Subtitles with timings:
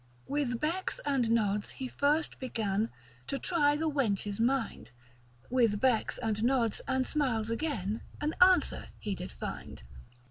[0.25, 2.89] With becks and nods he first began
[3.27, 4.89] To try the wench's mind.
[5.51, 9.83] With becks and nods and smiles again An answer he did find.